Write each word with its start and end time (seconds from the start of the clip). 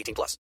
18 0.00 0.14
plus. 0.14 0.38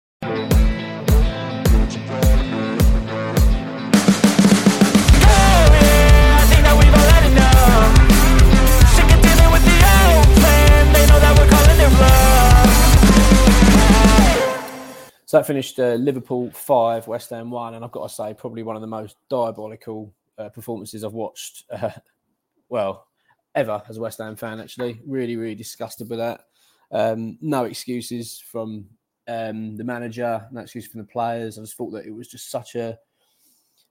So 15.28 15.36
that 15.36 15.46
finished 15.46 15.78
uh, 15.78 15.92
Liverpool 15.92 16.50
five, 16.52 17.06
West 17.06 17.28
Ham 17.28 17.50
one, 17.50 17.74
and 17.74 17.84
I've 17.84 17.92
got 17.92 18.08
to 18.08 18.14
say, 18.14 18.32
probably 18.32 18.62
one 18.62 18.76
of 18.76 18.80
the 18.80 18.88
most 18.88 19.16
diabolical 19.28 20.10
uh, 20.38 20.48
performances 20.48 21.04
I've 21.04 21.12
watched. 21.12 21.64
Uh, 21.70 21.90
well, 22.70 23.08
ever 23.54 23.82
as 23.90 23.98
a 23.98 24.00
West 24.00 24.20
Ham 24.20 24.36
fan, 24.36 24.58
actually, 24.58 25.02
really, 25.06 25.36
really 25.36 25.54
disgusted 25.54 26.08
with 26.08 26.18
that. 26.18 26.44
Um, 26.90 27.36
no 27.42 27.64
excuses 27.64 28.40
from 28.40 28.86
um, 29.28 29.76
the 29.76 29.84
manager, 29.84 30.46
no 30.50 30.62
excuses 30.62 30.90
from 30.90 31.00
the 31.00 31.06
players. 31.06 31.58
I 31.58 31.62
just 31.62 31.76
thought 31.76 31.90
that 31.90 32.06
it 32.06 32.14
was 32.14 32.28
just 32.28 32.50
such 32.50 32.74
a 32.74 32.98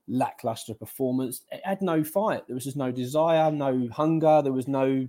lackluster 0.08 0.74
performance. 0.74 1.42
It 1.52 1.60
had 1.64 1.80
no 1.80 2.02
fight. 2.02 2.46
There 2.46 2.54
was 2.54 2.64
just 2.64 2.76
no 2.76 2.90
desire, 2.90 3.50
no 3.50 3.88
hunger. 3.92 4.42
There 4.42 4.52
was 4.52 4.68
no. 4.68 5.08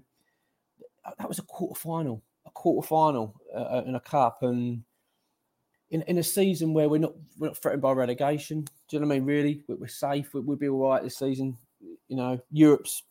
That 1.18 1.28
was 1.28 1.40
a 1.40 1.44
quarter 1.44 1.80
final, 1.80 2.22
a 2.46 2.52
quarter 2.52 2.88
final 2.88 3.34
uh, 3.56 3.82
in 3.88 3.96
a 3.96 4.00
cup, 4.00 4.44
and 4.44 4.84
in, 5.90 6.04
in 6.04 6.20
a 6.20 6.24
season 6.24 6.74
where 6.74 6.88
we're 6.88 7.00
not 7.00 7.14
we're 7.40 7.48
not 7.48 7.58
threatened 7.58 7.82
by 7.82 7.92
relegation. 7.92 8.62
Do 8.62 8.72
you 8.92 9.00
know 9.00 9.08
what 9.08 9.16
I 9.16 9.20
mean? 9.20 9.28
Really, 9.28 9.64
we're, 9.68 9.78
we're 9.78 9.88
safe. 9.88 10.34
We, 10.34 10.42
will 10.42 10.56
be 10.56 10.70
all 10.70 10.90
right 10.90 11.02
this 11.02 11.18
season. 11.18 11.58
You 12.08 12.18
know, 12.18 12.40
Europe's 12.52 13.04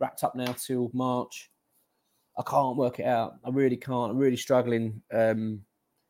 wrapped 0.00 0.24
up 0.24 0.34
now 0.34 0.52
till 0.52 0.90
March. 0.92 1.50
I 2.36 2.42
can't 2.42 2.76
work 2.76 3.00
it 3.00 3.06
out. 3.06 3.34
I 3.44 3.50
really 3.50 3.76
can't. 3.76 4.12
I'm 4.12 4.18
really 4.18 4.36
struggling 4.36 5.02
um, 5.12 5.62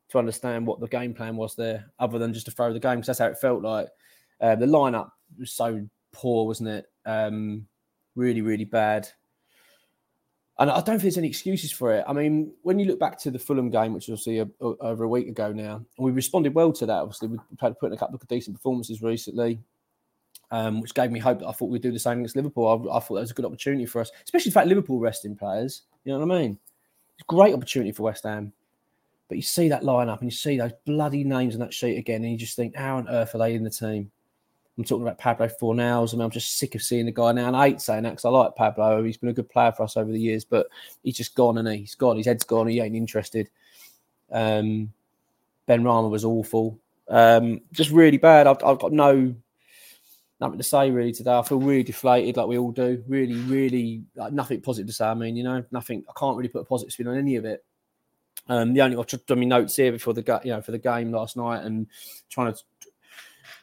to 0.09 0.19
understand 0.19 0.65
what 0.65 0.79
the 0.79 0.87
game 0.87 1.13
plan 1.13 1.35
was 1.35 1.55
there, 1.55 1.91
other 1.99 2.17
than 2.17 2.33
just 2.33 2.45
to 2.47 2.51
throw 2.51 2.73
the 2.73 2.79
game. 2.79 2.95
Because 2.95 3.07
that's 3.07 3.19
how 3.19 3.27
it 3.27 3.37
felt 3.37 3.61
like. 3.61 3.87
Uh, 4.41 4.55
the 4.55 4.65
lineup 4.65 5.11
was 5.37 5.51
so 5.51 5.85
poor, 6.11 6.45
wasn't 6.45 6.69
it? 6.69 6.85
Um, 7.05 7.67
really, 8.15 8.41
really 8.41 8.65
bad. 8.65 9.07
And 10.59 10.69
I 10.69 10.75
don't 10.75 10.85
think 10.85 11.03
there's 11.03 11.17
any 11.17 11.29
excuses 11.29 11.71
for 11.71 11.93
it. 11.93 12.03
I 12.05 12.11
mean, 12.11 12.51
when 12.63 12.79
you 12.79 12.85
look 12.85 12.99
back 12.99 13.17
to 13.19 13.31
the 13.31 13.39
Fulham 13.39 13.69
game, 13.69 13.93
which 13.93 14.09
obviously 14.09 14.39
a, 14.39 14.47
a, 14.59 14.75
over 14.81 15.05
a 15.05 15.07
week 15.07 15.29
ago 15.29 15.53
now, 15.53 15.75
and 15.75 15.85
we 15.97 16.11
responded 16.11 16.53
well 16.53 16.73
to 16.73 16.85
that. 16.85 17.01
Obviously, 17.01 17.29
we've 17.29 17.39
had 17.61 17.79
put 17.79 17.87
in 17.87 17.93
a 17.93 17.97
couple 17.97 18.15
of 18.15 18.27
decent 18.27 18.57
performances 18.57 19.01
recently, 19.01 19.61
um, 20.51 20.81
which 20.81 20.93
gave 20.93 21.11
me 21.11 21.19
hope 21.19 21.39
that 21.39 21.47
I 21.47 21.53
thought 21.53 21.69
we'd 21.69 21.81
do 21.81 21.93
the 21.93 21.99
same 21.99 22.19
against 22.19 22.35
Liverpool. 22.35 22.67
I, 22.67 22.97
I, 22.97 22.99
thought 22.99 23.15
that 23.15 23.21
was 23.21 23.31
a 23.31 23.35
good 23.35 23.45
opportunity 23.45 23.85
for 23.85 24.01
us, 24.01 24.11
especially 24.25 24.49
the 24.49 24.55
fact 24.55 24.67
Liverpool 24.67 24.99
resting 24.99 25.33
players. 25.33 25.83
You 26.03 26.11
know 26.11 26.25
what 26.25 26.35
I 26.35 26.41
mean? 26.41 26.59
It's 27.13 27.23
a 27.23 27.33
great 27.33 27.53
opportunity 27.53 27.93
for 27.93 28.03
West 28.03 28.25
Ham. 28.25 28.51
But 29.29 29.37
you 29.37 29.43
see 29.43 29.69
that 29.69 29.83
lineup 29.83 30.19
and 30.19 30.29
you 30.29 30.35
see 30.35 30.57
those 30.57 30.73
bloody 30.85 31.23
names 31.23 31.53
on 31.53 31.61
that 31.61 31.73
sheet 31.73 31.97
again, 31.97 32.23
and 32.23 32.31
you 32.31 32.37
just 32.37 32.55
think, 32.55 32.75
how 32.75 32.97
on 32.97 33.07
earth 33.07 33.33
are 33.35 33.37
they 33.37 33.53
in 33.53 33.63
the 33.63 33.69
team? 33.69 34.11
I'm 34.77 34.85
talking 34.85 35.03
about 35.03 35.17
Pablo 35.17 35.49
Fornals. 35.61 36.13
I 36.13 36.17
mean, 36.17 36.23
I'm 36.23 36.31
just 36.31 36.57
sick 36.57 36.73
of 36.73 36.81
seeing 36.81 37.05
the 37.05 37.11
guy 37.11 37.33
now. 37.33 37.47
And 37.47 37.55
I 37.55 37.67
hate 37.67 37.81
saying 37.81 38.03
that 38.03 38.11
because 38.11 38.23
I 38.23 38.29
like 38.29 38.55
Pablo. 38.55 39.03
He's 39.03 39.17
been 39.17 39.29
a 39.29 39.33
good 39.33 39.49
player 39.49 39.73
for 39.73 39.83
us 39.83 39.97
over 39.97 40.09
the 40.09 40.19
years, 40.19 40.45
but 40.45 40.67
he's 41.03 41.17
just 41.17 41.35
gone 41.35 41.57
and 41.57 41.67
he's 41.67 41.95
gone. 41.95 42.15
His 42.15 42.25
head's 42.25 42.45
gone. 42.45 42.67
He 42.67 42.79
ain't 42.79 42.95
interested. 42.95 43.49
Um, 44.31 44.93
Benrahma 45.67 46.09
was 46.09 46.23
awful. 46.23 46.79
Um, 47.09 47.59
just 47.73 47.91
really 47.91 48.17
bad. 48.17 48.47
I've, 48.47 48.63
I've, 48.63 48.79
got 48.79 48.93
no 48.93 49.35
nothing 50.39 50.57
to 50.57 50.63
say 50.63 50.91
really 50.91 51.11
today. 51.11 51.37
I 51.37 51.41
feel 51.41 51.59
really 51.59 51.83
deflated, 51.83 52.37
like 52.37 52.47
we 52.47 52.57
all 52.57 52.71
do. 52.71 53.03
Really, 53.05 53.35
really 53.35 54.03
like 54.15 54.31
nothing 54.31 54.61
positive 54.61 54.87
to 54.87 54.93
say. 54.93 55.07
I 55.07 55.13
mean, 55.13 55.35
you 55.35 55.43
know, 55.43 55.61
nothing. 55.71 56.05
I 56.09 56.17
can't 56.17 56.37
really 56.37 56.47
put 56.47 56.61
a 56.61 56.65
positive 56.65 56.93
spin 56.93 57.07
on 57.07 57.17
any 57.17 57.35
of 57.35 57.43
it. 57.43 57.65
Um, 58.49 58.73
the 58.73 58.81
only 58.81 58.97
I've 58.97 59.07
just 59.07 59.27
done 59.27 59.39
my 59.39 59.45
notes 59.45 59.75
here 59.75 59.91
before 59.91 60.13
the 60.13 60.41
you 60.43 60.51
know 60.51 60.61
for 60.61 60.71
the 60.71 60.79
game 60.79 61.11
last 61.11 61.37
night 61.37 61.63
and 61.63 61.87
trying 62.29 62.53
to 62.53 62.59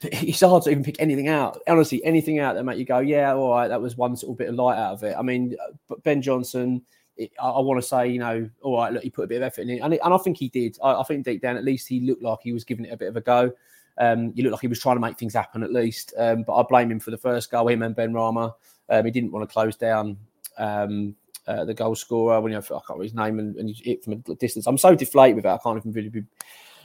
it's 0.02 0.41
hard 0.41 0.62
to 0.64 0.70
even 0.70 0.84
pick 0.84 1.00
anything 1.00 1.28
out. 1.28 1.60
Honestly, 1.66 2.04
anything 2.04 2.38
out 2.38 2.54
that 2.54 2.64
make 2.64 2.78
you 2.78 2.84
go, 2.84 2.98
yeah, 2.98 3.34
all 3.34 3.50
right, 3.50 3.69
that 3.69 3.80
was 3.80 3.96
one 3.96 4.12
little 4.12 4.34
bit 4.34 4.48
of 4.48 4.54
light 4.54 4.78
out 4.78 4.94
of 4.94 5.02
it. 5.02 5.14
I 5.19 5.22
mean, 5.22 5.56
but 5.88 6.02
Ben 6.02 6.22
Johnson, 6.22 6.82
it, 7.16 7.32
I, 7.41 7.48
I 7.48 7.60
want 7.60 7.80
to 7.80 7.86
say, 7.86 8.08
you 8.08 8.19
know, 8.19 8.48
all 8.62 8.76
right, 8.76 8.92
look, 8.92 9.02
he 9.02 9.10
put 9.10 9.25
a 9.25 9.28
bit 9.28 9.36
of 9.36 9.42
effort 9.42 9.62
in 9.62 9.70
it, 9.70 9.78
and, 9.78 9.94
it, 9.94 10.00
and 10.04 10.12
I 10.12 10.19
think 10.19 10.36
he 10.36 10.48
did. 10.48 10.76
I, 10.82 11.00
I, 11.00 11.02
think 11.04 11.25
deep 11.25 11.41
down, 11.41 11.56
at 11.56 11.64
least 11.64 11.88
he 11.88 12.00
looked 12.00 12.22
like 12.22 12.41
he 12.42 12.52
was 12.52 12.64
giving 12.64 12.84
it 12.84 12.92
a 12.92 12.96
bit 12.96 13.08
of 13.08 13.16
a 13.16 13.20
go. 13.20 13.52
Um, 13.98 14.34
he 14.34 14.42
looked 14.42 14.52
like 14.52 14.60
he 14.60 14.69
was 14.69 14.80
trying 14.80 14.96
to 14.96 15.00
make 15.00 15.19
things 15.19 15.34
happen 15.34 15.62
at 15.62 15.72
least. 15.72 16.12
Um, 16.19 16.42
but 16.42 16.54
I 16.54 16.62
blame 16.69 16.91
him 16.91 17.00
for 17.00 17.10
the 17.10 17.16
first 17.16 17.50
goal, 17.50 17.69
him 17.69 17.82
and 17.82 17.96
Benrahma. 17.96 18.52
Um, 18.91 19.04
he 19.04 19.10
didn't 19.10 19.32
want 19.32 19.48
to 19.48 19.52
close 19.52 19.76
down 19.76 20.19
um, 20.58 21.16
uh, 21.46 21.64
the 21.64 21.74
goal 21.74 21.94
scorer 21.94 22.40
when 22.40 22.52
you 22.52 22.58
know, 22.58 22.64
I 22.64 22.68
can't 22.68 22.82
remember 22.90 23.04
his 23.04 23.14
name 23.14 23.38
and, 23.38 23.56
and 23.56 23.76
hit 23.76 24.02
from 24.04 24.14
a 24.14 24.34
distance. 24.34 24.66
I'm 24.66 24.78
so 24.78 24.94
deflated 24.94 25.36
with 25.36 25.44
that. 25.44 25.54
I 25.54 25.62
can't 25.62 25.78
even 25.78 25.92
really 25.92 26.08
be, 26.08 26.24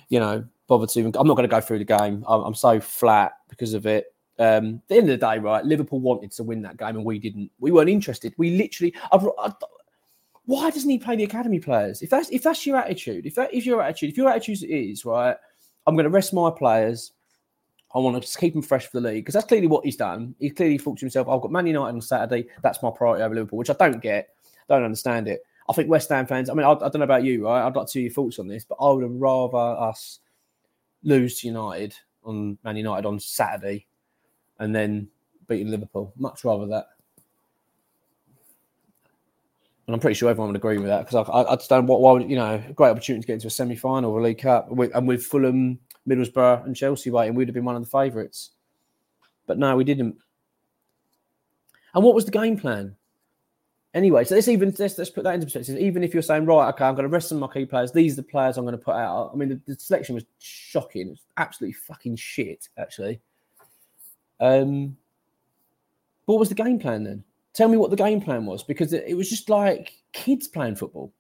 you 0.10 0.20
know, 0.20 0.44
bothered 0.68 0.90
to 0.90 1.00
even. 1.00 1.14
I'm 1.16 1.28
not 1.28 1.36
going 1.36 1.50
to 1.50 1.54
go 1.54 1.62
through 1.62 1.80
the 1.80 1.86
game. 1.86 2.24
I'm, 2.28 2.42
I'm 2.42 2.56
so 2.56 2.80
flat 2.80 3.34
because 3.50 3.74
of 3.74 3.86
it. 3.86 4.14
Um, 4.40 4.76
at 4.76 4.88
the 4.88 4.96
end 4.96 5.10
of 5.10 5.20
the 5.20 5.26
day, 5.26 5.38
right? 5.40 5.64
Liverpool 5.66 6.00
wanted 6.00 6.32
to 6.32 6.44
win 6.44 6.62
that 6.64 6.78
game 6.78 6.96
and 6.96 7.06
we 7.06 7.20
didn't. 7.20 7.52
We 7.60 7.72
weren't 7.72 7.90
interested. 7.90 8.34
We 8.38 8.58
literally. 8.58 8.94
I'd, 9.12 9.22
I'd, 9.40 9.54
why 10.46 10.70
doesn't 10.70 10.90
he 10.90 10.98
play 10.98 11.16
the 11.16 11.24
academy 11.24 11.60
players? 11.60 12.02
If 12.02 12.10
that's 12.10 12.30
if 12.30 12.44
that's 12.44 12.66
your 12.66 12.78
attitude, 12.78 13.26
if 13.26 13.36
that 13.36 13.54
is 13.54 13.66
your 13.66 13.82
attitude, 13.82 14.12
if 14.12 14.18
your 14.18 14.30
attitude 14.30 14.64
is 14.64 15.06
right, 15.06 15.36
I'm 15.86 15.96
going 15.96 16.06
to 16.06 16.10
rest 16.10 16.34
my 16.34 16.50
players. 16.50 17.12
I 17.94 18.00
want 18.00 18.24
to 18.24 18.40
keep 18.40 18.54
them 18.54 18.62
fresh 18.62 18.88
for 18.88 19.02
the 19.02 19.10
league 19.10 19.26
because 19.26 19.34
that's 19.34 19.48
clearly 19.48 19.68
what 19.68 19.84
he's 19.84 19.98
done. 19.98 20.34
He 20.40 20.50
clearly 20.50 20.78
thought 20.78 20.98
to 20.98 21.06
himself, 21.06 21.28
"I've 21.28 21.42
got 21.42 21.52
Man 21.52 21.68
United 21.68 21.94
on 21.94 22.02
Saturday. 22.02 22.48
That's 22.64 22.82
my 22.82 22.90
priority 22.90 23.24
over 23.24 23.36
Liverpool," 23.36 23.60
which 23.60 23.70
I 23.70 23.74
don't 23.74 24.02
get. 24.02 24.30
Don't 24.68 24.84
understand 24.84 25.28
it. 25.28 25.42
I 25.70 25.74
think 25.74 25.90
West 25.90 26.10
Ham 26.10 26.26
fans. 26.26 26.50
I 26.50 26.54
mean, 26.54 26.66
I, 26.66 26.72
I 26.72 26.76
don't 26.76 27.00
know 27.00 27.04
about 27.04 27.24
you, 27.24 27.46
right? 27.46 27.66
I'd 27.66 27.76
like 27.76 27.88
to 27.88 27.94
hear 27.94 28.04
your 28.04 28.14
thoughts 28.14 28.40
on 28.40 28.48
this, 28.48 28.66
but 28.66 28.78
I 28.82 28.90
would 28.90 29.04
have 29.04 29.14
rather 29.14 29.58
us 29.58 30.20
lose 31.04 31.40
to 31.42 31.48
United 31.48 31.96
on 32.24 32.58
Man 32.64 32.76
United 32.76 33.08
on 33.08 33.20
Saturday 33.20 33.88
and 34.60 34.76
then 34.76 35.08
beating 35.48 35.70
Liverpool. 35.70 36.14
Much 36.18 36.44
rather 36.44 36.68
that. 36.68 36.88
And 39.88 39.96
I'm 39.96 40.00
pretty 40.00 40.14
sure 40.14 40.30
everyone 40.30 40.50
would 40.50 40.58
agree 40.58 40.78
with 40.78 40.88
that 40.88 41.06
because 41.06 41.28
I, 41.28 41.32
I, 41.32 41.54
I 41.54 41.56
just 41.56 41.70
don't 41.70 41.88
what 41.88 42.02
why 42.02 42.14
would 42.14 42.30
you 42.30 42.38
know 42.38 42.64
great 42.76 42.92
opportunity 42.92 43.22
to 43.22 43.28
get 43.28 43.34
into 43.34 43.48
a 43.48 43.52
semi 43.52 43.76
final 43.76 44.12
or 44.12 44.20
a 44.20 44.24
League 44.24 44.40
Cup 44.40 44.70
and 44.70 45.08
with 45.08 45.26
Fulham, 45.26 45.80
Middlesbrough, 46.08 46.66
and 46.66 46.76
Chelsea 46.76 47.10
waiting, 47.10 47.36
we'd 47.36 47.48
have 47.48 47.56
been 47.56 47.66
one 47.66 47.76
of 47.76 47.84
the 47.84 47.90
favourites. 47.90 48.52
But 49.48 49.58
no, 49.58 49.76
we 49.76 49.84
didn't. 49.84 50.16
And 51.94 52.04
what 52.04 52.16
was 52.16 52.26
the 52.26 52.32
game 52.32 52.58
plan? 52.58 52.96
Anyway, 53.94 54.24
so 54.24 54.36
let's 54.36 54.48
even 54.48 54.74
let's, 54.80 54.98
let's 54.98 55.10
put 55.10 55.26
that 55.26 55.34
into 55.34 55.46
perspective. 55.46 55.78
Even 55.78 56.04
if 56.04 56.14
you're 56.14 56.24
saying, 56.24 56.46
right, 56.46 56.70
okay, 56.70 56.86
I'm 56.86 56.96
going 56.96 57.04
to 57.04 57.10
rest 57.10 57.28
some 57.28 57.44
of 57.44 57.50
my 57.50 57.54
key 57.54 57.66
players. 57.66 57.92
These 57.92 58.14
are 58.14 58.22
the 58.22 58.28
players 58.28 58.58
I'm 58.58 58.64
going 58.64 58.78
to 58.78 58.84
put 58.84 58.96
out. 58.96 59.32
I 59.34 59.36
mean, 59.36 59.50
the, 59.50 59.62
the 59.68 59.80
selection 59.80 60.16
was 60.16 60.24
shocking. 60.40 61.08
It 61.08 61.12
was 61.12 61.26
absolutely 61.36 61.74
fucking 61.74 62.16
shit, 62.16 62.70
actually. 62.78 63.20
Um, 64.40 64.96
what 66.26 66.40
was 66.40 66.50
the 66.50 66.56
game 66.56 66.80
plan 66.80 67.04
then? 67.04 67.24
Tell 67.54 67.68
me 67.68 67.76
what 67.76 67.90
the 67.90 67.98
game 67.98 68.22
plan 68.22 68.46
was 68.46 68.64
because 68.64 68.94
it, 68.94 69.04
it 69.08 69.16
was 69.16 69.30
just 69.30 69.50
like 69.50 69.94
kids 70.14 70.48
playing 70.48 70.76
football. 70.76 71.12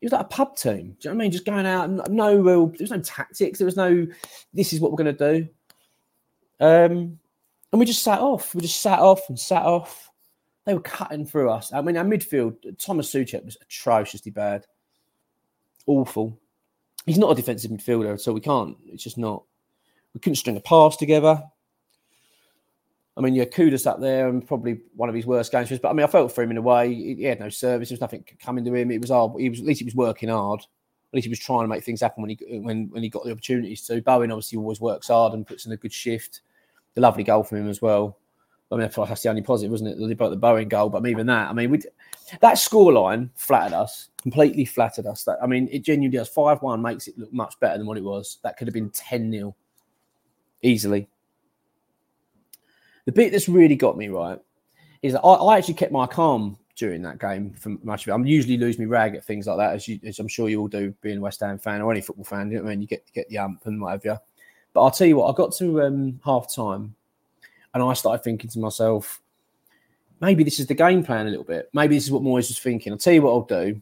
It 0.00 0.06
was 0.06 0.12
like 0.12 0.22
a 0.22 0.28
pub 0.28 0.56
team. 0.56 0.72
Do 0.72 0.80
you 0.80 0.86
know 0.86 1.10
what 1.10 1.10
I 1.10 1.14
mean? 1.14 1.30
Just 1.30 1.44
going 1.44 1.66
out, 1.66 2.10
no 2.10 2.36
real. 2.36 2.66
There 2.66 2.78
was 2.80 2.90
no 2.90 3.00
tactics. 3.00 3.58
There 3.58 3.64
was 3.66 3.76
no. 3.76 4.06
This 4.52 4.72
is 4.72 4.80
what 4.80 4.90
we're 4.90 5.04
going 5.04 5.16
to 5.16 5.34
do. 5.34 5.48
Um, 6.60 7.18
and 7.72 7.78
we 7.78 7.86
just 7.86 8.02
sat 8.02 8.20
off. 8.20 8.54
We 8.54 8.62
just 8.62 8.80
sat 8.80 8.98
off 8.98 9.28
and 9.28 9.38
sat 9.38 9.62
off. 9.62 10.07
They 10.68 10.74
were 10.74 10.80
cutting 10.80 11.24
through 11.24 11.48
us. 11.48 11.72
I 11.72 11.80
mean, 11.80 11.96
our 11.96 12.04
midfield, 12.04 12.56
Thomas 12.78 13.10
Soucek 13.10 13.42
was 13.42 13.56
atrociously 13.62 14.30
bad, 14.30 14.66
awful. 15.86 16.38
He's 17.06 17.16
not 17.16 17.30
a 17.30 17.34
defensive 17.34 17.70
midfielder, 17.70 18.20
so 18.20 18.34
we 18.34 18.42
can't. 18.42 18.76
It's 18.84 19.02
just 19.02 19.16
not. 19.16 19.44
We 20.12 20.20
couldn't 20.20 20.36
string 20.36 20.58
a 20.58 20.60
pass 20.60 20.98
together. 20.98 21.42
I 23.16 23.20
mean, 23.22 23.34
yeah, 23.34 23.46
Kudus 23.46 23.86
up 23.86 23.98
there 23.98 24.28
and 24.28 24.46
probably 24.46 24.82
one 24.94 25.08
of 25.08 25.14
his 25.14 25.24
worst 25.24 25.52
games. 25.52 25.70
But 25.70 25.88
I 25.88 25.94
mean, 25.94 26.04
I 26.04 26.06
felt 26.06 26.32
for 26.32 26.42
him 26.42 26.50
in 26.50 26.58
a 26.58 26.62
way. 26.62 26.92
He 26.92 27.22
had 27.22 27.40
no 27.40 27.48
service. 27.48 27.88
There 27.88 27.94
was 27.94 28.02
nothing 28.02 28.26
coming 28.38 28.62
to 28.66 28.74
him. 28.74 28.90
It 28.90 29.00
was 29.00 29.08
hard. 29.08 29.40
He 29.40 29.48
was 29.48 29.60
at 29.60 29.66
least 29.66 29.80
he 29.80 29.86
was 29.86 29.94
working 29.94 30.28
hard. 30.28 30.60
At 30.60 31.14
least 31.14 31.24
he 31.24 31.30
was 31.30 31.38
trying 31.38 31.64
to 31.64 31.68
make 31.68 31.82
things 31.82 32.02
happen 32.02 32.20
when 32.20 32.36
he 32.36 32.58
when 32.58 32.90
when 32.90 33.02
he 33.02 33.08
got 33.08 33.24
the 33.24 33.32
opportunities 33.32 33.86
to. 33.86 34.02
Bowen 34.02 34.30
obviously 34.30 34.58
always 34.58 34.82
works 34.82 35.08
hard 35.08 35.32
and 35.32 35.46
puts 35.46 35.64
in 35.64 35.72
a 35.72 35.78
good 35.78 35.94
shift. 35.94 36.42
The 36.92 37.00
lovely 37.00 37.24
goal 37.24 37.42
from 37.42 37.56
him 37.56 37.70
as 37.70 37.80
well. 37.80 38.18
I 38.70 38.76
mean, 38.76 38.90
that's 38.94 39.22
the 39.22 39.30
only 39.30 39.42
positive, 39.42 39.70
wasn't 39.70 39.98
it? 39.98 40.12
About 40.12 40.30
the 40.30 40.36
Bowen 40.36 40.68
goal, 40.68 40.90
but 40.90 41.06
even 41.06 41.26
that, 41.28 41.48
I 41.48 41.52
mean, 41.54 41.70
we 41.70 41.78
that 42.40 42.56
scoreline 42.56 43.30
flattered 43.34 43.74
us, 43.74 44.10
completely 44.20 44.66
flattered 44.66 45.06
us. 45.06 45.24
That 45.24 45.38
I 45.42 45.46
mean, 45.46 45.68
it 45.72 45.84
genuinely 45.84 46.18
does. 46.18 46.28
Five 46.28 46.60
one 46.60 46.82
makes 46.82 47.08
it 47.08 47.16
look 47.18 47.32
much 47.32 47.58
better 47.60 47.78
than 47.78 47.86
what 47.86 47.96
it 47.96 48.04
was. 48.04 48.38
That 48.42 48.58
could 48.58 48.68
have 48.68 48.74
been 48.74 48.90
ten 48.90 49.32
0 49.32 49.56
easily. 50.62 51.08
The 53.06 53.12
bit 53.12 53.32
that's 53.32 53.48
really 53.48 53.76
got 53.76 53.96
me 53.96 54.08
right 54.08 54.38
is 55.00 55.14
that 55.14 55.22
I, 55.22 55.32
I 55.32 55.56
actually 55.56 55.74
kept 55.74 55.92
my 55.92 56.06
calm 56.06 56.58
during 56.76 57.00
that 57.02 57.18
game 57.18 57.54
for 57.54 57.70
much 57.82 58.02
of 58.02 58.08
it. 58.08 58.14
I'm 58.14 58.26
usually 58.26 58.58
lose 58.58 58.78
me 58.78 58.84
rag 58.84 59.14
at 59.14 59.24
things 59.24 59.46
like 59.46 59.56
that, 59.56 59.74
as, 59.74 59.88
you, 59.88 59.98
as 60.04 60.18
I'm 60.18 60.28
sure 60.28 60.50
you 60.50 60.60
all 60.60 60.68
do, 60.68 60.94
being 61.00 61.18
a 61.18 61.20
West 61.20 61.40
Ham 61.40 61.58
fan 61.58 61.80
or 61.80 61.90
any 61.90 62.02
football 62.02 62.24
fan. 62.24 62.50
You 62.50 62.58
know 62.58 62.64
what 62.64 62.68
I 62.68 62.72
mean? 62.72 62.82
You 62.82 62.86
get 62.86 63.10
get 63.14 63.28
the 63.30 63.38
ump 63.38 63.64
and 63.64 63.80
whatever. 63.80 64.20
But 64.74 64.82
I'll 64.82 64.90
tell 64.90 65.06
you 65.06 65.16
what, 65.16 65.32
I 65.32 65.36
got 65.36 65.54
to 65.54 65.82
um, 65.82 66.20
half 66.22 66.54
time 66.54 66.94
and 67.74 67.82
I 67.82 67.92
started 67.92 68.22
thinking 68.22 68.50
to 68.50 68.58
myself, 68.58 69.20
maybe 70.20 70.44
this 70.44 70.60
is 70.60 70.66
the 70.66 70.74
game 70.74 71.04
plan 71.04 71.26
a 71.26 71.30
little 71.30 71.44
bit. 71.44 71.68
Maybe 71.72 71.96
this 71.96 72.04
is 72.04 72.10
what 72.10 72.22
Moyes 72.22 72.48
was 72.48 72.58
thinking. 72.58 72.92
I'll 72.92 72.98
tell 72.98 73.12
you 73.12 73.22
what 73.22 73.30
I'll 73.30 73.42
do. 73.42 73.80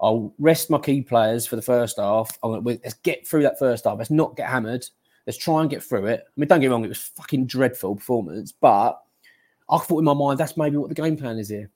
I'll 0.00 0.34
rest 0.38 0.70
my 0.70 0.78
key 0.78 1.02
players 1.02 1.46
for 1.46 1.56
the 1.56 1.62
first 1.62 1.98
half. 1.98 2.40
Going 2.40 2.64
let's 2.64 2.94
get 2.94 3.26
through 3.26 3.42
that 3.42 3.58
first 3.58 3.84
half. 3.84 3.98
Let's 3.98 4.10
not 4.10 4.36
get 4.36 4.48
hammered. 4.48 4.86
Let's 5.26 5.38
try 5.38 5.60
and 5.60 5.70
get 5.70 5.82
through 5.82 6.06
it. 6.06 6.24
I 6.26 6.32
mean, 6.36 6.48
don't 6.48 6.60
get 6.60 6.68
me 6.68 6.72
wrong, 6.72 6.84
it 6.84 6.88
was 6.88 7.12
fucking 7.16 7.46
dreadful 7.46 7.96
performance, 7.96 8.52
but 8.52 9.00
I 9.68 9.78
thought 9.78 9.98
in 9.98 10.04
my 10.04 10.14
mind 10.14 10.40
that's 10.40 10.56
maybe 10.56 10.76
what 10.76 10.88
the 10.88 10.94
game 10.94 11.16
plan 11.16 11.38
is 11.38 11.50
here. 11.50 11.70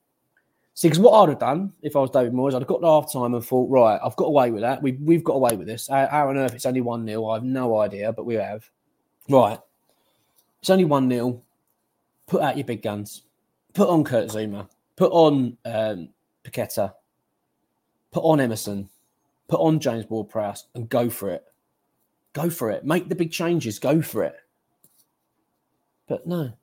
See, 0.77 0.89
because 0.89 0.99
what 0.99 1.13
I'd 1.13 1.29
have 1.29 1.39
done 1.39 1.73
if 1.83 1.95
I 1.95 2.01
was 2.01 2.11
David 2.11 2.33
Moyes, 2.33 2.55
I'd 2.55 2.63
have 2.63 2.67
got 2.67 2.81
to 2.81 2.87
half 2.87 3.13
time 3.13 3.35
and 3.35 3.45
thought, 3.45 3.71
right, 3.71 4.01
I've 4.03 4.17
got 4.17 4.25
away 4.25 4.51
with 4.51 4.63
that. 4.63 4.83
We've, 4.83 5.01
we've 5.01 5.23
got 5.23 5.35
away 5.35 5.55
with 5.55 5.69
this. 5.69 5.87
How, 5.87 6.09
how 6.09 6.29
on 6.29 6.37
earth 6.37 6.55
it's 6.55 6.67
only 6.67 6.81
1 6.81 7.07
0? 7.07 7.27
I 7.27 7.35
have 7.35 7.45
no 7.45 7.79
idea, 7.79 8.13
but 8.13 8.27
we 8.27 8.35
have. 8.35 8.69
Right. 9.29 9.59
It's 10.65 10.71
only 10.71 10.87
1 10.87 11.11
0. 11.11 11.43
Put 12.27 12.41
out 12.41 12.57
your 12.57 12.65
big 12.65 12.81
guns. 12.81 13.25
Put 13.75 13.91
on 13.91 14.03
Kurt 14.03 14.31
Zouma. 14.31 14.67
Put 14.97 15.13
on 15.13 15.59
um, 15.67 16.09
Paqueta. 16.43 16.95
Put 18.11 18.23
on 18.23 18.41
Emerson. 18.41 18.89
Put 19.47 19.61
on 19.61 19.79
James 19.79 20.09
Ward 20.09 20.31
Prowse 20.31 20.69
and 20.75 20.89
go 20.89 21.11
for 21.11 21.29
it. 21.29 21.45
Go 22.33 22.49
for 22.49 22.71
it. 22.71 22.83
Make 22.83 23.11
the 23.11 23.15
big 23.15 23.31
changes. 23.31 23.79
Go 23.79 24.01
for 24.01 24.25
it. 24.25 24.37
But 26.09 26.27
no, 26.27 26.55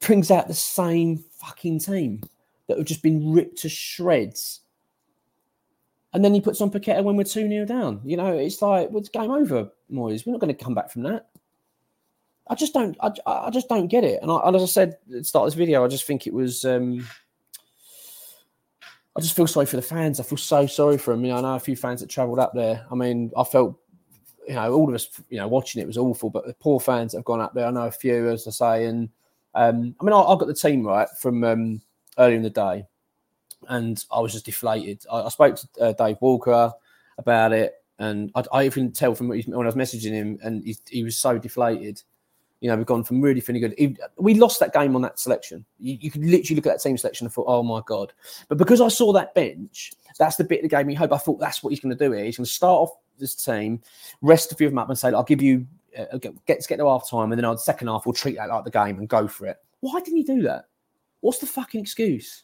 brings 0.00 0.32
out 0.32 0.48
the 0.48 0.52
same 0.54 1.22
fucking 1.30 1.78
team 1.78 2.22
that 2.66 2.78
have 2.78 2.86
just 2.86 3.04
been 3.04 3.32
ripped 3.32 3.58
to 3.58 3.68
shreds. 3.68 4.62
And 6.14 6.24
then 6.24 6.34
he 6.34 6.40
puts 6.40 6.60
on 6.60 6.72
Paqueta 6.72 7.04
when 7.04 7.14
we're 7.14 7.22
2 7.22 7.48
0 7.48 7.64
down. 7.64 8.00
You 8.04 8.16
know, 8.16 8.36
it's 8.36 8.60
like, 8.60 8.90
well, 8.90 8.98
it's 8.98 9.08
game 9.08 9.30
over, 9.30 9.70
Moyes. 9.88 10.26
We're 10.26 10.32
not 10.32 10.40
going 10.40 10.52
to 10.52 10.64
come 10.64 10.74
back 10.74 10.90
from 10.90 11.04
that. 11.04 11.28
I 12.48 12.54
just 12.54 12.72
don't, 12.74 12.96
I, 13.00 13.10
I 13.26 13.50
just 13.50 13.68
don't 13.68 13.88
get 13.88 14.04
it. 14.04 14.20
And, 14.22 14.30
I, 14.30 14.48
as 14.48 14.62
I 14.62 14.66
said 14.66 14.88
at 14.90 14.98
the 15.08 15.24
start 15.24 15.44
of 15.44 15.52
this 15.52 15.58
video, 15.58 15.84
I 15.84 15.88
just 15.88 16.04
think 16.04 16.26
it 16.26 16.32
was, 16.32 16.64
um, 16.64 17.06
I 19.16 19.20
just 19.20 19.34
feel 19.34 19.46
sorry 19.46 19.66
for 19.66 19.76
the 19.76 19.82
fans. 19.82 20.20
I 20.20 20.22
feel 20.22 20.38
so 20.38 20.66
sorry 20.66 20.98
for 20.98 21.12
them. 21.12 21.24
You 21.24 21.32
know, 21.32 21.38
I 21.38 21.40
know 21.40 21.54
a 21.54 21.60
few 21.60 21.76
fans 21.76 22.00
that 22.00 22.10
travelled 22.10 22.38
up 22.38 22.52
there. 22.54 22.86
I 22.90 22.94
mean, 22.94 23.32
I 23.36 23.44
felt 23.44 23.78
you 24.46 24.54
know, 24.54 24.72
all 24.72 24.88
of 24.88 24.94
us, 24.94 25.08
you 25.28 25.38
know, 25.38 25.48
watching 25.48 25.82
it 25.82 25.86
was 25.86 25.98
awful. 25.98 26.30
But 26.30 26.46
the 26.46 26.54
poor 26.54 26.78
fans 26.78 27.12
that 27.12 27.18
have 27.18 27.24
gone 27.24 27.40
up 27.40 27.54
there, 27.54 27.66
I 27.66 27.70
know 27.70 27.86
a 27.86 27.90
few, 27.90 28.28
as 28.28 28.46
I 28.46 28.50
say, 28.50 28.86
and 28.86 29.08
um, 29.54 29.94
I 30.00 30.04
mean, 30.04 30.12
I, 30.12 30.20
I, 30.20 30.36
got 30.36 30.46
the 30.46 30.54
team 30.54 30.86
right 30.86 31.08
from 31.18 31.42
um, 31.42 31.82
earlier 32.18 32.36
in 32.36 32.42
the 32.42 32.50
day, 32.50 32.86
and 33.68 34.02
I 34.12 34.20
was 34.20 34.32
just 34.32 34.46
deflated. 34.46 35.04
I, 35.10 35.22
I 35.22 35.28
spoke 35.30 35.56
to 35.56 35.68
uh, 35.80 35.92
Dave 35.92 36.18
Walker 36.20 36.72
about 37.18 37.52
it, 37.52 37.74
and 37.98 38.30
I, 38.34 38.44
I 38.52 38.64
even 38.66 38.92
tell 38.92 39.14
from 39.14 39.28
when 39.28 39.42
I 39.54 39.56
was 39.56 39.74
messaging 39.74 40.12
him, 40.12 40.38
and 40.42 40.62
he, 40.64 40.76
he, 40.88 41.04
was 41.04 41.16
so 41.16 41.38
deflated. 41.38 42.02
You 42.66 42.72
know, 42.72 42.78
we've 42.78 42.86
gone 42.86 43.04
from 43.04 43.20
really 43.20 43.40
feeling 43.40 43.62
good. 43.62 43.96
We 44.16 44.34
lost 44.34 44.58
that 44.58 44.72
game 44.72 44.96
on 44.96 45.02
that 45.02 45.20
selection. 45.20 45.64
You, 45.78 45.98
you 46.00 46.10
could 46.10 46.24
literally 46.24 46.56
look 46.56 46.66
at 46.66 46.72
that 46.72 46.82
team 46.82 46.98
selection 46.98 47.28
and 47.28 47.32
thought, 47.32 47.44
"Oh 47.46 47.62
my 47.62 47.80
god!" 47.86 48.12
But 48.48 48.58
because 48.58 48.80
I 48.80 48.88
saw 48.88 49.12
that 49.12 49.36
bench, 49.36 49.92
that's 50.18 50.34
the 50.34 50.42
bit 50.42 50.62
that 50.62 50.68
gave 50.68 50.84
me 50.84 50.94
hope. 50.94 51.12
I 51.12 51.18
thought 51.18 51.38
that's 51.38 51.62
what 51.62 51.70
he's 51.70 51.78
going 51.78 51.96
to 51.96 52.04
do 52.04 52.10
here. 52.10 52.24
He's 52.24 52.38
going 52.38 52.44
to 52.44 52.50
start 52.50 52.80
off 52.80 52.90
this 53.20 53.36
team, 53.36 53.80
rest 54.20 54.50
a 54.50 54.56
few 54.56 54.66
of 54.66 54.72
them 54.72 54.78
up, 54.78 54.88
and 54.88 54.98
say, 54.98 55.12
"I'll 55.12 55.22
give 55.22 55.42
you 55.42 55.64
uh, 55.96 56.18
get, 56.18 56.44
get 56.44 56.78
to 56.78 56.88
half 56.88 57.08
time, 57.08 57.30
and 57.30 57.38
then 57.38 57.44
on 57.44 57.54
the 57.54 57.60
second 57.60 57.86
half 57.86 58.04
we'll 58.04 58.14
treat 58.14 58.34
that 58.34 58.48
like 58.48 58.64
the 58.64 58.70
game 58.72 58.98
and 58.98 59.08
go 59.08 59.28
for 59.28 59.46
it." 59.46 59.58
Why 59.78 60.00
didn't 60.00 60.16
he 60.16 60.24
do 60.24 60.42
that? 60.42 60.64
What's 61.20 61.38
the 61.38 61.46
fucking 61.46 61.82
excuse? 61.82 62.42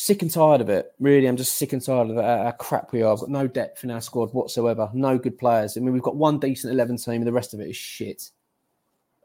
Sick 0.00 0.22
and 0.22 0.30
tired 0.30 0.60
of 0.60 0.68
it. 0.68 0.92
Really, 1.00 1.26
I'm 1.26 1.36
just 1.36 1.54
sick 1.54 1.72
and 1.72 1.84
tired 1.84 2.10
of 2.10 2.24
how 2.24 2.52
crap 2.52 2.92
we 2.92 3.02
are. 3.02 3.12
I've 3.12 3.18
got 3.18 3.30
no 3.30 3.48
depth 3.48 3.82
in 3.82 3.90
our 3.90 4.00
squad 4.00 4.32
whatsoever. 4.32 4.88
No 4.94 5.18
good 5.18 5.36
players. 5.36 5.76
I 5.76 5.80
mean, 5.80 5.92
we've 5.92 6.00
got 6.00 6.14
one 6.14 6.38
decent 6.38 6.72
11 6.72 6.98
team, 6.98 7.14
and 7.14 7.26
the 7.26 7.32
rest 7.32 7.52
of 7.52 7.58
it 7.58 7.68
is 7.68 7.76
shit. 7.76 8.30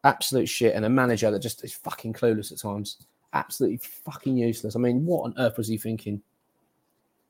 Absolute 0.04 0.50
shit. 0.50 0.74
And 0.74 0.84
a 0.84 0.90
manager 0.90 1.30
that 1.30 1.44
just 1.44 1.64
is 1.64 1.74
fucking 1.74 2.14
clueless 2.14 2.52
at 2.52 2.58
times. 2.58 3.06
Absolutely 3.34 3.78
fucking 3.78 4.36
useless. 4.36 4.76
I 4.76 4.80
mean, 4.80 5.06
what 5.06 5.26
on 5.26 5.36
earth 5.38 5.60
was 5.60 5.68
he 5.68 5.78
thinking? 5.78 6.24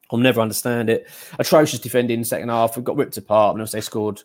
I'll 0.10 0.20
never 0.20 0.40
understand 0.40 0.90
it. 0.90 1.10
Atrocious 1.38 1.80
defending 1.80 2.14
in 2.14 2.22
the 2.22 2.26
second 2.26 2.48
half. 2.48 2.78
We 2.78 2.84
got 2.84 2.96
ripped 2.96 3.18
apart. 3.18 3.58
And 3.58 3.68
they 3.68 3.82
scored, 3.82 4.22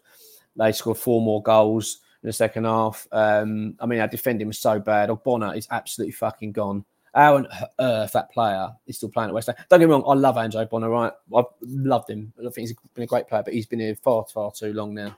they 0.54 0.70
scored 0.70 0.96
four 0.96 1.20
more 1.20 1.42
goals 1.42 2.02
in 2.22 2.28
the 2.28 2.32
second 2.32 2.66
half. 2.66 3.08
Um, 3.10 3.74
I 3.80 3.86
mean, 3.86 3.98
our 3.98 4.06
defending 4.06 4.46
was 4.46 4.60
so 4.60 4.78
bad. 4.78 5.08
Ogbonna 5.08 5.56
is 5.56 5.66
absolutely 5.72 6.12
fucking 6.12 6.52
gone. 6.52 6.84
How 7.18 7.34
on 7.36 7.48
earth 7.80 8.12
that 8.12 8.30
player 8.30 8.68
is 8.86 8.96
still 8.96 9.08
playing 9.08 9.30
at 9.30 9.34
West 9.34 9.48
Ham? 9.48 9.56
Don't 9.68 9.80
get 9.80 9.86
me 9.86 9.92
wrong, 9.92 10.04
I 10.06 10.14
love 10.14 10.38
Ange 10.38 10.56
Bonner, 10.70 10.88
right? 10.88 11.12
I've 11.36 11.44
loved 11.62 12.08
him. 12.08 12.32
I 12.38 12.42
think 12.42 12.68
he's 12.68 12.74
been 12.94 13.04
a 13.04 13.06
great 13.08 13.26
player, 13.26 13.42
but 13.42 13.52
he's 13.52 13.66
been 13.66 13.80
here 13.80 13.96
far, 13.96 14.24
far 14.32 14.52
too 14.52 14.72
long 14.72 14.94
now. 14.94 15.16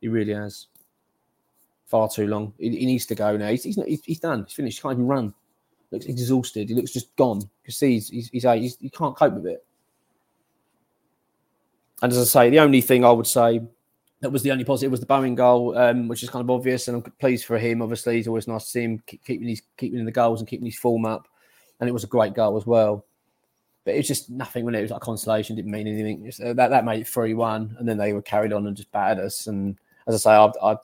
He 0.00 0.08
really 0.08 0.34
has. 0.34 0.66
Far 1.86 2.08
too 2.10 2.26
long. 2.26 2.52
He, 2.58 2.68
he 2.76 2.84
needs 2.84 3.06
to 3.06 3.14
go 3.14 3.34
now. 3.36 3.48
He's, 3.48 3.64
he's, 3.64 3.78
not, 3.78 3.88
he's, 3.88 4.04
he's 4.04 4.20
done. 4.20 4.44
He's 4.44 4.52
finished. 4.52 4.78
He 4.78 4.82
can't 4.82 4.92
even 4.92 5.06
run. 5.06 5.32
Looks 5.90 6.04
exhausted. 6.04 6.68
He 6.68 6.74
looks 6.74 6.92
just 6.92 7.16
gone. 7.16 7.40
You 7.64 7.72
see, 7.72 7.94
he's, 7.94 8.10
he's, 8.10 8.28
he's, 8.28 8.42
he's, 8.42 8.76
he 8.76 8.90
can't 8.90 9.16
cope 9.16 9.32
with 9.32 9.46
it. 9.46 9.64
And 12.02 12.12
as 12.12 12.18
I 12.18 12.24
say, 12.24 12.50
the 12.50 12.60
only 12.60 12.82
thing 12.82 13.06
I 13.06 13.10
would 13.10 13.26
say 13.26 13.62
that 14.20 14.30
was 14.30 14.42
the 14.42 14.52
only 14.52 14.64
positive 14.64 14.90
was 14.90 15.00
the 15.00 15.06
Bowen 15.06 15.34
goal, 15.34 15.78
um, 15.78 16.08
which 16.08 16.22
is 16.22 16.28
kind 16.28 16.42
of 16.42 16.50
obvious, 16.50 16.88
and 16.88 16.96
I'm 16.96 17.12
pleased 17.12 17.46
for 17.46 17.58
him. 17.58 17.80
Obviously, 17.80 18.18
it's 18.18 18.28
always 18.28 18.48
nice 18.48 18.64
to 18.64 18.70
see 18.70 18.82
him 18.82 19.02
keeping 19.06 19.48
his 19.48 19.62
keeping 19.78 20.04
the 20.04 20.12
goals 20.12 20.40
and 20.40 20.48
keeping 20.48 20.66
his 20.66 20.78
form 20.78 21.06
up, 21.06 21.26
and 21.80 21.88
it 21.88 21.92
was 21.92 22.04
a 22.04 22.08
great 22.08 22.34
goal 22.34 22.56
as 22.56 22.66
well. 22.66 23.04
But 23.84 23.94
it 23.94 23.98
was 23.98 24.08
just 24.08 24.30
nothing 24.30 24.64
when 24.64 24.74
it 24.74 24.82
was 24.82 24.90
like 24.90 25.00
consolation, 25.00 25.56
didn't 25.56 25.70
mean 25.70 25.86
anything. 25.86 26.30
So 26.30 26.52
that 26.52 26.68
that 26.68 26.84
made 26.84 27.00
it 27.00 27.08
three 27.08 27.34
one, 27.34 27.76
and 27.78 27.88
then 27.88 27.96
they 27.96 28.12
were 28.12 28.22
carried 28.22 28.52
on 28.52 28.66
and 28.66 28.76
just 28.76 28.92
battered 28.92 29.24
us. 29.24 29.46
And 29.46 29.78
as 30.06 30.14
I 30.14 30.18
say, 30.18 30.60
I, 30.62 30.72
I 30.72 30.76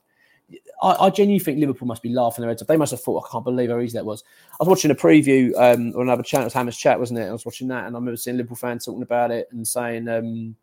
I, 0.83 1.09
genuinely 1.11 1.43
think 1.43 1.59
Liverpool 1.59 1.89
must 1.89 2.03
be 2.03 2.11
laughing 2.11 2.43
their 2.43 2.51
heads 2.51 2.61
off. 2.61 2.69
They 2.69 2.77
must 2.77 2.91
have 2.91 3.01
thought, 3.01 3.25
I 3.25 3.33
can't 3.33 3.45
believe 3.45 3.71
how 3.71 3.81
easy 3.81 3.97
that 3.97 4.05
was. 4.05 4.23
I 4.53 4.57
was 4.61 4.69
watching 4.69 4.91
a 4.91 4.95
preview 4.95 5.53
um, 5.57 5.93
or 5.95 6.03
another 6.03 6.23
channel, 6.23 6.45
it 6.45 6.47
was 6.47 6.53
Hammer's 6.53 6.77
chat, 6.77 6.99
wasn't 6.99 7.21
it? 7.21 7.29
I 7.29 7.33
was 7.33 7.47
watching 7.47 7.69
that 7.69 7.87
and 7.87 7.97
I 7.97 7.99
remember 7.99 8.17
seeing 8.17 8.37
Liverpool 8.37 8.57
fans 8.57 8.85
talking 8.85 9.03
about 9.03 9.31
it 9.31 9.49
and 9.53 9.67
saying, 9.67 10.09
um, 10.09 10.55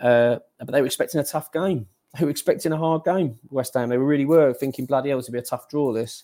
uh, 0.00 0.38
but 0.58 0.70
they 0.70 0.80
were 0.80 0.86
expecting 0.86 1.20
a 1.20 1.24
tough 1.24 1.52
game. 1.52 1.86
They 2.16 2.24
were 2.24 2.30
expecting 2.30 2.70
a 2.70 2.76
hard 2.76 3.02
game. 3.04 3.40
West 3.50 3.74
Ham, 3.74 3.88
they 3.88 3.98
really 3.98 4.24
were 4.24 4.54
thinking, 4.54 4.86
bloody 4.86 5.10
hell, 5.10 5.20
to 5.20 5.32
be 5.32 5.38
a 5.38 5.42
tough 5.42 5.68
draw. 5.68 5.92
This. 5.92 6.22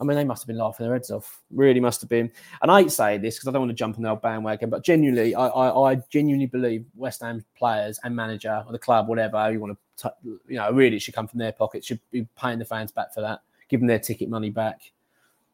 I 0.00 0.04
mean, 0.04 0.16
they 0.16 0.24
must 0.24 0.42
have 0.42 0.48
been 0.48 0.58
laughing 0.58 0.86
their 0.86 0.94
heads 0.94 1.10
off. 1.10 1.40
Really 1.50 1.78
must 1.78 2.00
have 2.00 2.10
been. 2.10 2.30
And 2.62 2.70
I 2.70 2.86
saying 2.88 3.22
this 3.22 3.36
because 3.36 3.48
I 3.48 3.52
don't 3.52 3.62
want 3.62 3.70
to 3.70 3.76
jump 3.76 3.96
on 3.96 4.02
the 4.02 4.10
old 4.10 4.22
bandwagon, 4.22 4.68
but 4.68 4.84
genuinely, 4.84 5.34
I, 5.34 5.46
I, 5.46 5.92
I, 5.92 5.94
genuinely 6.10 6.46
believe 6.46 6.84
West 6.96 7.22
Ham 7.22 7.44
players 7.56 8.00
and 8.02 8.14
manager 8.14 8.64
or 8.66 8.72
the 8.72 8.78
club, 8.78 9.08
whatever 9.08 9.52
you 9.52 9.60
want 9.60 9.78
to, 9.96 10.08
t- 10.08 10.30
you 10.48 10.56
know, 10.56 10.70
really 10.72 10.96
it 10.96 11.00
should 11.00 11.14
come 11.14 11.28
from 11.28 11.38
their 11.38 11.52
pockets. 11.52 11.86
Should 11.86 12.00
be 12.10 12.26
paying 12.36 12.58
the 12.58 12.64
fans 12.64 12.90
back 12.90 13.14
for 13.14 13.20
that, 13.20 13.42
giving 13.68 13.86
their 13.86 14.00
ticket 14.00 14.28
money 14.28 14.50
back 14.50 14.92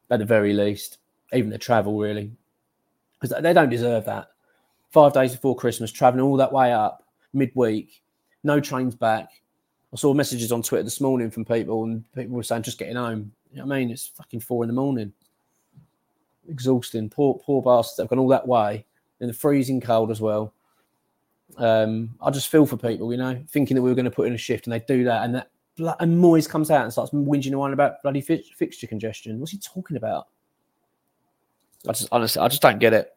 at 0.09 0.19
the 0.19 0.25
very 0.25 0.53
least. 0.53 0.97
even 1.33 1.51
the 1.51 1.57
travel 1.59 1.99
really, 1.99 2.31
because 3.19 3.41
they 3.41 3.53
don't 3.53 3.69
deserve 3.69 4.05
that. 4.05 4.29
Five 4.89 5.13
days 5.13 5.33
before 5.33 5.55
Christmas, 5.55 5.91
traveling 5.91 6.23
all 6.23 6.37
that 6.37 6.51
way 6.51 6.73
up 6.73 7.05
midweek, 7.33 8.01
no 8.43 8.59
trains 8.59 8.95
back. 8.95 9.29
I 9.93 9.97
saw 9.97 10.13
messages 10.13 10.51
on 10.51 10.63
Twitter 10.63 10.83
this 10.83 11.01
morning 11.01 11.29
from 11.29 11.45
people, 11.45 11.83
and 11.83 12.11
people 12.13 12.35
were 12.35 12.43
saying 12.43 12.63
just 12.63 12.79
getting 12.79 12.95
home. 12.95 13.31
You 13.51 13.59
know 13.59 13.65
what 13.65 13.75
I 13.75 13.79
mean? 13.79 13.91
It's 13.91 14.07
fucking 14.07 14.39
four 14.39 14.63
in 14.63 14.67
the 14.67 14.73
morning. 14.73 15.13
Exhausting. 16.47 17.09
Poor, 17.09 17.39
poor 17.43 17.61
bastards. 17.61 17.97
They've 17.97 18.07
gone 18.07 18.19
all 18.19 18.27
that 18.29 18.47
way 18.47 18.85
in 19.19 19.27
the 19.27 19.33
freezing 19.33 19.81
cold 19.81 20.11
as 20.11 20.21
well. 20.21 20.53
Um, 21.57 22.15
I 22.21 22.31
just 22.31 22.49
feel 22.49 22.65
for 22.65 22.77
people, 22.77 23.11
you 23.11 23.17
know, 23.17 23.43
thinking 23.49 23.75
that 23.75 23.81
we 23.81 23.89
were 23.89 23.95
going 23.95 24.05
to 24.05 24.11
put 24.11 24.27
in 24.27 24.33
a 24.33 24.37
shift, 24.37 24.67
and 24.67 24.73
they 24.73 24.79
do 24.79 25.03
that, 25.03 25.23
and 25.25 25.35
that 25.35 25.51
and 25.99 26.21
Moyes 26.21 26.47
comes 26.47 26.69
out 26.69 26.83
and 26.83 26.91
starts 26.91 27.11
whinging 27.11 27.59
on 27.59 27.73
about 27.73 28.01
bloody 28.03 28.21
fixture 28.21 28.87
congestion. 28.87 29.39
What's 29.39 29.51
he 29.51 29.57
talking 29.57 29.97
about? 29.97 30.27
I 31.87 31.93
just 31.93 32.09
honestly, 32.11 32.41
I 32.41 32.47
just 32.47 32.61
don't 32.61 32.79
get 32.79 32.93
it. 32.93 33.13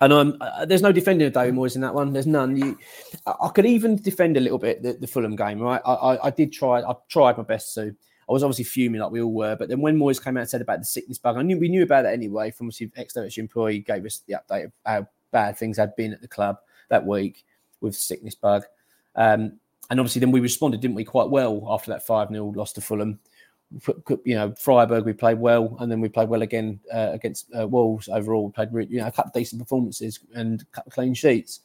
And 0.00 0.12
uh, 0.40 0.64
there's 0.64 0.80
no 0.80 0.92
defending 0.92 1.26
of 1.26 1.34
David 1.34 1.54
Moyes 1.54 1.74
in 1.74 1.82
that 1.82 1.94
one. 1.94 2.12
There's 2.12 2.26
none. 2.26 2.56
You, 2.56 2.78
I 3.26 3.48
could 3.48 3.66
even 3.66 3.96
defend 3.96 4.38
a 4.38 4.40
little 4.40 4.58
bit 4.58 4.82
the, 4.82 4.94
the 4.94 5.06
Fulham 5.06 5.36
game, 5.36 5.60
right? 5.60 5.82
I, 5.84 5.92
I, 5.92 6.26
I, 6.26 6.30
did 6.30 6.52
try. 6.52 6.80
I 6.80 6.94
tried 7.10 7.36
my 7.36 7.42
best 7.42 7.74
to. 7.74 7.94
I 8.30 8.32
was 8.32 8.44
obviously 8.44 8.64
fuming 8.64 9.00
like 9.00 9.10
we 9.10 9.20
all 9.20 9.32
were, 9.32 9.56
but 9.56 9.68
then 9.68 9.80
when 9.80 9.98
Moyes 9.98 10.22
came 10.22 10.36
out 10.36 10.42
and 10.42 10.48
said 10.48 10.60
about 10.60 10.78
the 10.78 10.84
sickness 10.84 11.18
bug, 11.18 11.36
I 11.36 11.42
knew 11.42 11.58
we 11.58 11.68
knew 11.68 11.82
about 11.82 12.04
it 12.04 12.12
anyway. 12.12 12.52
From 12.52 12.68
obviously 12.68 12.92
ex 12.96 13.16
employee 13.36 13.80
gave 13.80 14.06
us 14.06 14.22
the 14.28 14.34
update 14.34 14.66
of 14.66 14.72
how 14.86 15.08
bad 15.32 15.58
things 15.58 15.76
had 15.76 15.96
been 15.96 16.12
at 16.12 16.20
the 16.20 16.28
club 16.28 16.58
that 16.90 17.04
week 17.04 17.44
with 17.80 17.96
sickness 17.96 18.36
bug. 18.36 18.62
Um, 19.16 19.58
and 19.90 19.98
obviously, 19.98 20.20
then 20.20 20.30
we 20.30 20.38
responded, 20.38 20.80
didn't 20.80 20.94
we, 20.94 21.02
quite 21.04 21.28
well 21.28 21.66
after 21.68 21.90
that 21.90 22.06
5 22.06 22.28
0 22.28 22.52
loss 22.54 22.72
to 22.74 22.80
Fulham. 22.80 23.18
You 24.24 24.34
know, 24.36 24.52
Freiburg, 24.52 25.04
we 25.04 25.12
played 25.12 25.40
well, 25.40 25.76
and 25.80 25.90
then 25.90 26.00
we 26.00 26.08
played 26.08 26.28
well 26.28 26.42
again 26.42 26.78
uh, 26.94 27.10
against 27.12 27.48
uh, 27.58 27.66
Wolves 27.66 28.08
overall. 28.08 28.46
We 28.46 28.52
played, 28.52 28.70
you 28.90 29.00
know, 29.00 29.08
a 29.08 29.12
couple 29.12 29.30
of 29.30 29.34
decent 29.34 29.60
performances 29.60 30.20
and 30.36 30.62
a 30.62 30.64
couple 30.66 30.90
of 30.90 30.94
clean 30.94 31.14
sheets. 31.14 31.60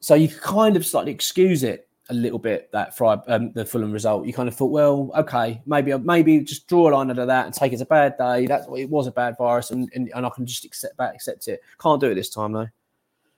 So 0.00 0.16
you 0.16 0.28
kind 0.28 0.76
of 0.76 0.84
slightly 0.84 1.12
excuse 1.12 1.62
it 1.62 1.88
a 2.12 2.14
little 2.14 2.38
bit 2.38 2.70
that 2.72 2.96
Fry, 2.96 3.14
um, 3.26 3.52
the 3.52 3.64
Fulham 3.64 3.92
result. 3.92 4.26
You 4.26 4.32
kind 4.32 4.48
of 4.48 4.54
thought, 4.54 4.70
well, 4.70 5.10
okay, 5.16 5.60
maybe 5.66 5.96
maybe 5.98 6.40
just 6.40 6.68
draw 6.68 6.88
a 6.88 6.92
line 6.92 7.10
under 7.10 7.26
that 7.26 7.46
and 7.46 7.54
take 7.54 7.72
it 7.72 7.76
as 7.76 7.80
a 7.80 7.86
bad 7.86 8.16
day. 8.16 8.46
That's 8.46 8.66
it 8.76 8.88
was 8.88 9.06
a 9.06 9.10
bad 9.10 9.36
virus, 9.36 9.70
and, 9.70 9.90
and, 9.94 10.10
and 10.14 10.24
I 10.24 10.30
can 10.30 10.46
just 10.46 10.64
accept 10.64 10.96
that, 10.98 11.14
accept 11.14 11.48
it. 11.48 11.60
Can't 11.80 12.00
do 12.00 12.10
it 12.10 12.14
this 12.14 12.30
time 12.30 12.52
though. 12.52 12.68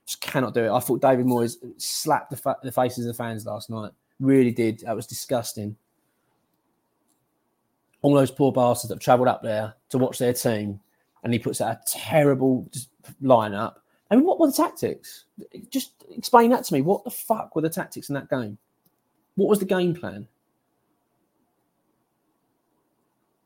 Just 0.07 0.21
cannot 0.21 0.53
do 0.53 0.65
it. 0.65 0.71
I 0.71 0.81
thought 0.81 1.01
David 1.01 1.25
Moyes 1.25 1.57
slapped 1.81 2.31
the, 2.31 2.37
fa- 2.37 2.59
the 2.63 2.73
faces 2.73 3.07
of 3.07 3.17
the 3.17 3.23
fans 3.23 3.47
last 3.47 3.71
night. 3.71 3.93
Really 4.21 4.53
did. 4.53 4.81
That 4.81 4.95
was 4.95 5.07
disgusting. 5.07 5.77
All 8.03 8.15
those 8.15 8.31
poor 8.31 8.53
bastards 8.53 8.91
that 8.91 8.97
have 8.97 9.03
travelled 9.03 9.29
up 9.29 9.43
there 9.43 9.75
to 9.89 9.99
watch 9.99 10.19
their 10.19 10.35
team, 10.35 10.79
and 11.23 11.33
he 11.33 11.39
puts 11.39 11.63
out 11.63 11.77
a 11.77 11.81
terrible 11.89 12.69
lineup. 13.23 13.77
I 14.11 14.17
mean, 14.17 14.27
what 14.27 14.39
were 14.39 14.49
the 14.49 14.53
tactics? 14.53 15.25
Just 15.71 15.93
explain 16.11 16.51
that 16.51 16.65
to 16.65 16.75
me. 16.75 16.83
What 16.83 17.05
the 17.05 17.11
fuck 17.11 17.57
were 17.57 17.63
the 17.63 17.71
tactics 17.71 18.11
in 18.11 18.15
that 18.15 18.29
game? 18.29 18.59
What 19.37 19.49
was 19.49 19.59
the 19.59 19.65
game 19.65 19.95
plan? 19.95 20.29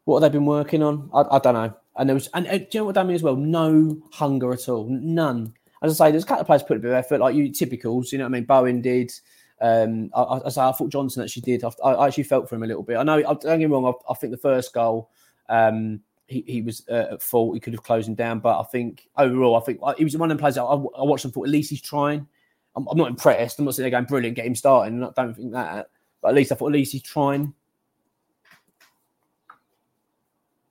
What 0.04 0.22
have 0.22 0.32
they 0.32 0.38
been 0.38 0.46
working 0.46 0.82
on? 0.82 1.10
I, 1.12 1.36
I 1.36 1.38
don't 1.38 1.54
know. 1.54 1.74
And 1.96 2.08
there 2.08 2.14
was, 2.14 2.28
and, 2.32 2.46
and 2.46 2.60
do 2.70 2.78
you 2.78 2.80
know 2.80 2.86
what 2.86 2.98
I 2.98 3.02
mean 3.02 3.16
as 3.16 3.22
well? 3.22 3.36
No 3.36 4.00
hunger 4.12 4.52
at 4.52 4.68
all, 4.68 4.88
none 4.88 5.54
as 5.82 6.00
I 6.00 6.06
say, 6.06 6.10
there's 6.10 6.24
a 6.24 6.26
couple 6.26 6.40
of 6.42 6.46
players 6.46 6.62
put 6.62 6.76
a 6.76 6.80
bit 6.80 6.90
of 6.90 6.96
effort, 6.96 7.20
like 7.20 7.34
you 7.34 7.50
typicals. 7.50 8.10
You 8.12 8.18
know 8.18 8.24
what 8.24 8.30
I 8.30 8.32
mean? 8.32 8.44
Bowen 8.44 8.80
did. 8.80 9.12
Um, 9.60 10.10
I, 10.14 10.22
I, 10.22 10.38
I, 10.38 10.46
I 10.46 10.72
thought 10.72 10.90
Johnson 10.90 11.22
actually 11.22 11.42
did. 11.42 11.64
I, 11.64 11.70
I, 11.84 12.06
actually 12.06 12.24
felt 12.24 12.48
for 12.48 12.56
him 12.56 12.62
a 12.62 12.66
little 12.66 12.82
bit. 12.82 12.96
I 12.96 13.02
know. 13.02 13.20
Don't 13.22 13.42
get 13.42 13.58
me 13.58 13.66
wrong. 13.66 13.94
I, 14.08 14.14
think 14.14 14.30
the 14.30 14.38
first 14.38 14.72
goal, 14.72 15.10
um, 15.48 16.00
he, 16.26 16.44
he 16.46 16.62
was 16.62 16.84
uh, 16.88 17.06
at 17.12 17.22
fault. 17.22 17.54
He 17.54 17.60
could 17.60 17.72
have 17.72 17.82
closed 17.82 18.08
him 18.08 18.14
down, 18.14 18.40
but 18.40 18.58
I 18.58 18.64
think 18.64 19.08
overall, 19.16 19.56
I 19.56 19.60
think 19.60 19.80
uh, 19.82 19.94
he 19.96 20.04
was 20.04 20.16
one 20.16 20.30
of 20.30 20.36
the 20.36 20.40
players. 20.40 20.58
I, 20.58 20.62
watched 20.64 21.24
and 21.24 21.34
thought 21.34 21.46
at 21.46 21.52
least 21.52 21.70
he's 21.70 21.82
trying. 21.82 22.26
I'm, 22.78 22.86
I'm 22.88 22.96
not 22.96 23.08
impressed. 23.08 23.58
I'm 23.58 23.64
not 23.64 23.74
saying 23.74 23.84
they're 23.84 24.00
going 24.00 24.08
brilliant, 24.08 24.38
him 24.38 24.54
starting. 24.54 25.02
I 25.02 25.10
don't 25.14 25.34
think 25.34 25.52
that, 25.52 25.90
but 26.22 26.28
at 26.28 26.34
least 26.34 26.52
I 26.52 26.54
thought 26.54 26.68
at 26.68 26.72
least 26.72 26.92
he's 26.92 27.02
trying. 27.02 27.52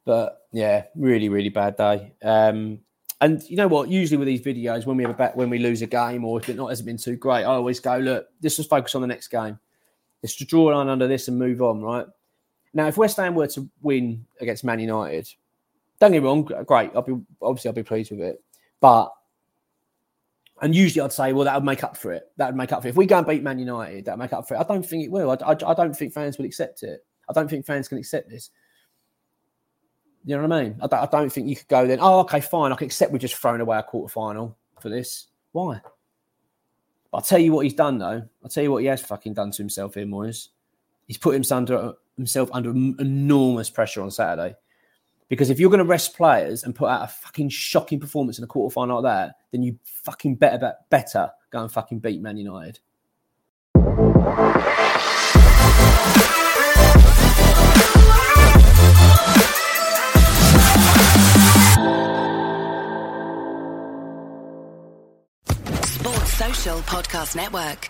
But 0.06 0.48
yeah, 0.54 0.86
really, 0.96 1.28
really 1.28 1.50
bad 1.50 1.76
day. 1.76 2.14
Um, 2.24 2.80
and 3.20 3.44
you 3.50 3.58
know 3.58 3.68
what? 3.68 3.90
Usually 3.90 4.18
with 4.18 4.28
these 4.28 4.42
videos, 4.42 4.86
when 4.86 4.96
we 4.96 5.04
have 5.04 5.12
a 5.12 5.18
bet, 5.18 5.36
when 5.36 5.50
we 5.50 5.60
lose 5.60 5.82
a 5.82 5.88
game 5.88 6.24
or 6.24 6.40
if 6.40 6.48
it 6.48 6.56
not 6.56 6.70
hasn't 6.70 6.86
been 6.86 6.98
too 6.98 7.18
great, 7.18 7.44
I 7.44 7.46
always 7.46 7.82
go, 7.82 7.98
look, 7.98 8.28
this 8.40 8.58
was 8.58 8.68
focus 8.68 8.96
on 8.96 9.02
the 9.02 9.08
next 9.08 9.28
game. 9.28 9.60
Let's 10.24 10.36
draw 10.36 10.72
a 10.72 10.76
line 10.76 10.88
under 10.88 11.08
this 11.08 11.28
and 11.28 11.38
move 11.38 11.62
on, 11.62 11.82
right? 11.82 12.06
Now, 12.74 12.88
if 12.88 12.96
West 12.96 13.18
Ham 13.18 13.36
were 13.36 13.48
to 13.48 13.70
win 13.82 14.26
against 14.40 14.64
Man 14.64 14.80
United, 14.80 15.28
don't 16.00 16.12
get 16.12 16.22
me 16.22 16.28
wrong, 16.28 16.44
great. 16.44 16.92
I'll 16.96 17.02
be 17.02 17.20
obviously 17.42 17.70
I'll 17.70 17.76
be 17.76 17.84
pleased 17.84 18.12
with 18.12 18.22
it, 18.22 18.42
but 18.80 19.12
and 20.62 20.76
usually 20.76 21.04
I'd 21.04 21.14
say, 21.14 21.34
well, 21.34 21.46
that 21.46 21.56
would 21.56 21.64
make 21.64 21.84
up 21.84 21.96
for 21.96 22.12
it. 22.12 22.32
That 22.38 22.48
would 22.48 22.56
make 22.56 22.72
up 22.72 22.82
for 22.82 22.88
it. 22.88 22.92
If 22.92 22.98
we 22.98 23.06
go 23.06 23.18
and 23.20 23.28
beat 23.28 23.44
Man 23.44 23.60
United, 23.60 24.06
that 24.06 24.18
would 24.18 24.24
make 24.24 24.34
up 24.34 24.48
for 24.48 24.56
it. 24.56 24.60
I 24.60 24.64
don't 24.64 24.86
think 24.86 25.04
it 25.04 25.12
will. 25.12 25.32
I, 25.32 25.36
I, 25.46 25.52
I 25.52 25.74
don't 25.74 25.96
think 25.96 26.14
fans 26.14 26.38
will 26.38 26.46
accept 26.46 26.84
it. 26.84 27.06
I 27.30 27.34
don't 27.34 27.50
think 27.50 27.66
fans 27.66 27.88
can 27.88 27.98
accept 27.98 28.30
this. 28.30 28.50
You 30.26 30.36
know 30.36 30.48
what 30.48 30.52
I 30.52 30.64
mean? 30.64 30.76
I 30.82 30.88
don't, 30.88 31.00
I 31.00 31.06
don't 31.06 31.30
think 31.30 31.48
you 31.48 31.56
could 31.56 31.68
go 31.68 31.88
then. 31.88 32.00
Oh, 32.02 32.20
okay, 32.22 32.42
fine. 32.42 32.72
I 32.72 32.76
can 32.76 32.86
accept 32.86 33.12
we're 33.12 33.20
just 33.20 33.36
throwing 33.36 33.62
away 33.62 33.78
a 33.78 33.84
quarter 33.84 34.12
final 34.12 34.58
for 34.82 34.90
this. 34.90 35.28
Why? 35.52 35.82
I'll 37.14 37.22
tell 37.22 37.40
you 37.40 37.52
what 37.54 37.64
he's 37.64 37.74
done 37.74 37.98
though. 37.98 38.24
I'll 38.44 38.50
tell 38.50 38.64
you 38.64 38.72
what 38.72 38.82
he 38.82 38.88
has 38.88 39.02
fucking 39.02 39.34
done 39.34 39.52
to 39.52 39.58
himself 39.58 39.96
here, 39.96 40.06
Moyes. 40.06 40.50
He's 41.08 41.18
put 41.18 41.34
himself 41.34 41.58
under 41.58 41.94
himself 42.18 42.50
under 42.52 42.72
enormous 42.72 43.70
pressure 43.70 44.02
on 44.02 44.12
Saturday. 44.12 44.56
Because 45.30 45.50
if 45.50 45.60
you're 45.60 45.70
going 45.70 45.80
to 45.80 45.86
rest 45.86 46.16
players 46.16 46.64
and 46.64 46.74
put 46.74 46.90
out 46.90 47.04
a 47.04 47.08
fucking 47.08 47.50
shocking 47.50 48.00
performance 48.00 48.38
in 48.38 48.44
a 48.44 48.48
quarter 48.48 48.74
final 48.74 49.02
like 49.02 49.12
that, 49.12 49.36
then 49.52 49.62
you 49.62 49.78
fucking 49.84 50.36
better 50.36 50.74
better 50.90 51.32
go 51.52 51.62
and 51.62 51.72
fucking 51.72 52.00
beat 52.00 52.22
Man 52.22 52.38
United. 52.38 52.80
Sports 65.84 66.34
Social 66.34 66.80
Podcast 66.82 67.36
Network. 67.36 67.90